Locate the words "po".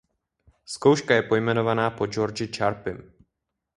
1.93-2.05